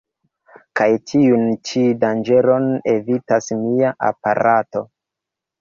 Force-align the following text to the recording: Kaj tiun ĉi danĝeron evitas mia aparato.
Kaj 0.79 0.87
tiun 1.11 1.43
ĉi 1.71 1.83
danĝeron 2.05 2.67
evitas 2.97 3.53
mia 3.67 3.93
aparato. 4.13 4.87